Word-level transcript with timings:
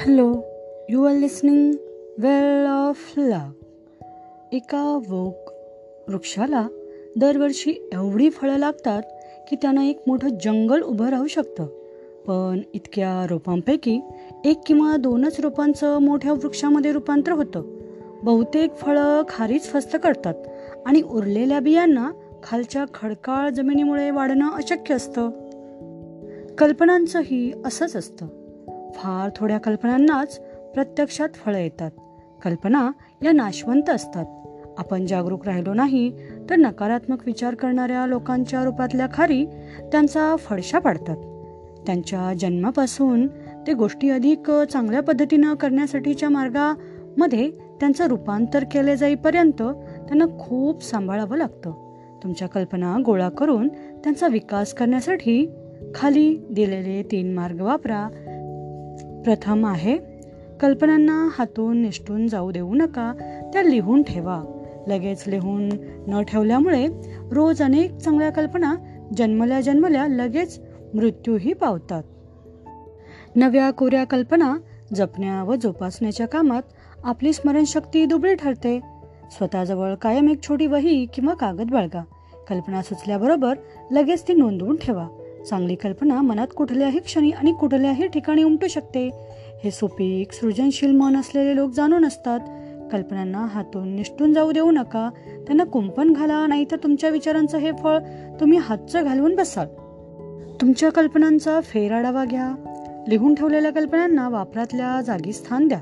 Hello 0.00 0.42
you 0.88 1.04
are 1.04 1.14
listening 1.14 1.72
well 2.18 2.66
of 2.66 3.14
love 3.16 3.64
एका 4.52 4.98
oak 5.08 5.50
वृक्षाला 6.08 6.66
दरवर्षी 7.16 7.88
एवढी 7.92 8.30
फळं 8.30 8.58
लागतात 8.58 9.02
की 9.48 9.56
त्यांना 9.56 9.84
एक 9.84 10.00
मोठं 10.06 10.28
जंगल 10.28 10.82
उभं 10.82 11.08
राहू 11.08 11.26
शकतं. 11.26 11.66
पण 12.26 12.60
इतक्या 12.74 13.26
रोपांपैकी 13.30 14.00
एक 14.44 14.60
किंवा 14.66 14.96
दोनच 14.96 15.40
रोपांचं 15.40 15.98
मोठ्या 15.98 16.32
वृक्षामध्ये 16.32 16.92
रूपांतर 16.92 17.32
होतं. 17.32 17.62
बहुतेक 18.22 18.74
फळं 18.74 19.22
खारीच 19.28 19.62
फस्त 19.62 19.96
करतात 20.02 20.34
आणि 20.86 21.02
उरलेल्या 21.02 21.60
बियांना 21.60 22.10
खालच्या 22.42 22.84
खडकाळ 22.94 23.50
जमिनीमुळे 23.50 24.10
वाढणं 24.10 24.50
अशक्य 24.50 24.94
असतं. 24.94 25.30
कल्पनांचंही 26.58 27.52
असंच 27.64 27.96
असतं. 27.96 28.26
फार 28.94 29.30
थोड्या 29.36 29.58
कल्पनांनाच 29.58 30.40
प्रत्यक्षात 30.74 31.28
फळं 31.34 31.58
येतात. 31.58 31.90
कल्पना 32.44 32.90
या 33.22 33.32
नाशवंत 33.32 33.90
असतात. 33.90 34.24
आपण 34.78 35.06
जागरूक 35.06 35.46
राहिलो 35.46 35.74
नाही 35.74 36.12
तर 36.50 36.56
नकारात्मक 36.56 37.18
विचार 37.26 37.54
करणाऱ्या 37.54 38.06
लोकांच्या 38.06 38.64
रूपातल्या 38.64 39.06
खारी 39.12 39.44
त्यांचा 39.92 40.36
फडशा 40.36 40.78
पाडतात. 40.78 41.16
त्यांच्या 41.86 42.32
जन्मापासून 42.34 43.26
ते 43.66 43.72
गोष्टी 43.72 44.10
अधिक 44.10 44.50
चांगल्या 44.50 45.02
पद्धतीनं 45.02 45.54
करण्यासाठीच्या 45.54 46.28
मार्गामध्ये 46.28 47.50
त्यांचं 47.50 48.06
रूपांतर 48.06 48.64
केले 48.64 48.96
जाईपर्यंत 48.96 49.62
त्यांना 50.08 50.24
खूप 50.38 50.84
सांभाळावं 50.84 51.36
लागतं. 51.36 51.72
तुमच्या 52.22 52.48
कल्पना 52.48 52.96
गोळा 53.04 53.28
करून 53.28 53.68
त्यांचा 53.68 54.28
विकास 54.28 54.74
करण्यासाठी 54.74 55.50
खाली 55.94 56.46
दिलेले 56.50 57.02
तीन 57.02 57.34
मार्ग 57.34 57.60
वापरा. 57.60 58.08
प्रथम 59.24 59.66
आहे 59.66 59.98
कल्पनांना 60.60 61.28
हातून 61.38 61.82
निष्ठून 61.82 62.28
जाऊ 62.28 62.50
देऊ 62.50 62.74
नका 62.74 63.12
त्या 63.52 63.62
लिहून 63.62 64.02
ठेवा. 64.02 64.42
लगेच 64.86 65.24
लिहून 65.26 65.68
न 66.06 66.22
ठेवल्यामुळे 66.22 66.86
रोज 67.32 67.62
अनेक 67.62 67.96
चांगल्या 67.96 68.30
कल्पना 68.30 68.74
जन्मल्या 69.16 69.60
जन्मल्या 69.60 70.06
लगेच 70.06 70.60
मृत्यूही 70.94 71.52
पावतात. 71.52 72.02
नव्या 73.36 73.70
कोऱ्या 73.70 74.04
कल्पना 74.04 74.56
जपण्या 74.94 75.42
व 75.42 75.54
जोपासण्याच्या 75.54 76.28
कामात 76.28 76.62
आपली 77.04 77.32
स्मरणशक्ती 77.32 78.04
दुबळी 78.04 78.34
ठरते. 78.34 78.80
स्वतःजवळ 79.30 79.94
कायम 79.94 80.28
एक 80.28 80.42
छोटी 80.42 80.66
वही 80.66 81.06
किंवा 81.06 81.34
कागद 81.34 81.70
बाळगा. 81.70 82.04
कल्पना 82.48 82.82
सुचल्याबरोबर 82.82 83.54
लगेच 83.90 84.28
ती 84.28 84.34
नोंदवून 84.34 84.76
ठेवा. 84.76 85.08
चांगली 85.50 85.74
कल्पना 85.74 86.22
मनात 86.22 86.46
कुठल्याही 86.56 86.98
क्षणी 86.98 87.30
आणि 87.30 87.52
कुठल्याही 87.52 88.06
ठिकाणी 88.08 88.42
उमटू 88.42 88.66
शकते. 88.66 89.10
हे 89.64 89.70
सुपीक 89.70 90.32
सृजनशील 90.32 90.90
मन 90.90 91.16
असलेले 91.16 91.56
लोक 91.56 91.70
जाणून 91.70 92.04
असतात. 92.04 92.40
कल्पनांना 92.92 93.38
हातून 93.38 93.88
निष्ठून 93.88 94.34
जाऊ 94.34 94.52
देऊ 94.52 94.70
नका. 94.70 95.10
त्यांना 95.46 95.64
कुंपण 95.64 96.12
घाला 96.12 96.46
नाही 96.46 96.64
तर 96.70 96.76
तुमच्या 96.76 97.10
विचारांचं 97.10 97.58
हे 97.58 97.70
फळ 97.82 97.98
तुम्ही 98.40 98.58
हातचं 98.58 99.04
घालवून 99.04 99.34
बसाल. 99.34 99.66
तुमच्या 100.60 100.92
कल्पनांचा 100.92 101.60
फेराडावा 101.60 102.24
घ्या. 102.24 102.54
लिहून 103.08 103.34
ठेवलेल्या 103.34 103.72
कल्पनांना 103.72 104.28
वापरातल्या 104.28 105.00
जागी 105.00 105.32
स्थान 105.32 105.68
द्या. 105.68 105.80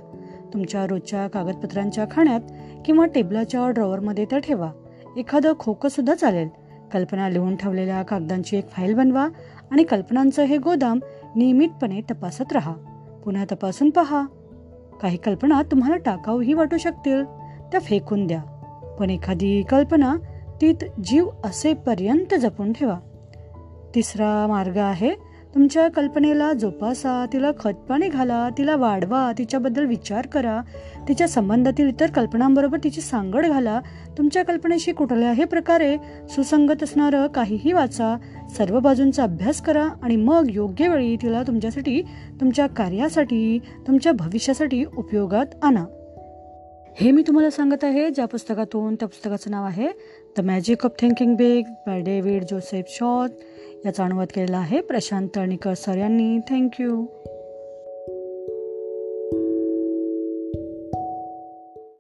तुमच्या 0.55 0.87
रोजच्या 0.87 1.29
कागदपत्रांच्या 1.29 2.05
खाण्यात 2.11 2.41
किंवा 2.85 3.07
टेबलाच्या 3.07 3.71
ड्रॉवरमध्ये 3.71 4.25
त्या 4.25 4.39
ठेवा. 4.39 4.71
एखादं 5.17 5.53
खोकं 5.59 5.89
सुद्धा 5.89 6.15
चालेल. 6.15 6.49
कल्पना 6.93 7.29
लिहून 7.29 7.57
ठेवलेल्या 7.57 8.03
कागदांची 8.03 8.57
एक 8.57 8.71
फाईल 8.71 8.95
बनवा 8.95 9.29
आणि 9.71 9.85
कल्पनांचं 9.85 10.43
हे 10.43 10.57
गोदाम 10.57 11.01
नियमितपणे 11.37 12.01
तपासत 12.01 12.53
राहा. 12.53 12.73
पुन्हा 13.25 13.45
तपासून 13.53 13.91
पहा. 13.91 14.27
काही 15.03 15.17
कल्पना 15.17 15.63
तुम्हाला 15.63 15.97
टाकाऊही 15.97 16.53
वाटू 16.53 16.77
शकतील. 16.77 17.25
त्या 17.73 17.81
फेकून 17.81 18.27
द्या. 18.27 18.43
पण 18.99 19.11
एखादी 19.11 19.63
कल्पना 19.63 20.17
तीत 20.61 20.85
जीव 21.05 21.29
असेपर्यंत 21.45 22.35
जपून 22.35 22.73
ठेवा. 22.73 22.99
तिसरा 23.95 24.47
मार्ग 24.49 24.77
आहे 24.77 25.32
तुमच्या 25.55 25.89
कल्पनेला 25.89 26.53
जोपासा 26.53 27.27
तिला 27.33 27.51
खतपाणी 27.59 28.09
घाला 28.09 28.49
तिला 28.59 28.77
वाढवा 28.77 29.33
तिच्याबद्दल 29.39 29.85
विचार 29.85 30.27
करा 30.27 30.61
तिच्या 31.09 31.29
संबंधातील 31.29 31.89
इतर 31.89 32.11
कल्पनांबरोबर 32.11 32.79
तिची 32.85 33.01
सांगड 33.01 33.47
घाला. 33.47 33.81
तुमच्या 34.19 34.45
कल्पनेशी 34.45 34.93
कुठल्याही 34.93 35.45
प्रकारे 35.45 35.97
सुसंगत 36.29 36.83
असणारं 36.83 37.27
काहीही 37.27 37.73
वाचा. 37.73 38.17
सर्व 38.57 38.79
बाजूंचा 38.81 39.23
अभ्यास 39.23 39.63
करा 39.63 39.89
आणि 40.03 40.17
मग 40.17 40.47
योग्य 40.49 40.89
वेळी 40.89 41.17
तिला 41.17 41.43
तुमच्यासाठी 41.43 42.03
तुमच्या 42.41 42.67
कार्यासाठी 42.67 43.59
तुमच्या 43.87 44.13
भविष्यासाठी 44.13 44.85
उपयोगात 44.85 45.47
आणा. 45.63 45.85
हे 46.97 47.11
मी 47.11 47.23
तुम्हाला 47.23 47.51
सांगत 47.51 47.85
आहे 47.85 48.09
ज्या 48.11 48.25
पुस्तकातून 48.27 48.95
त्या 48.95 49.09
पुस्तकाचं 49.09 49.51
नाव 49.51 49.65
आहे 49.65 49.89
the 50.37 50.41
magic 50.41 50.85
of 50.85 50.93
thinking 51.01 51.35
big 51.37 51.71
by 51.87 52.01
David 52.01 52.45
Joseph 52.45 52.91
shot 52.91 53.31
याचा 53.85 54.05
अनुवाद 54.05 54.29
केलेला 54.35 54.59
आहे 54.59 54.81
प्रशांत 54.81 55.29
तळणीकर 55.37 55.75
सर 55.75 55.97
यांनी 55.97 56.39
थँक्यू 56.51 57.05